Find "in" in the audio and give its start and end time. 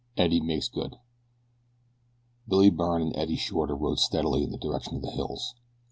4.43-4.49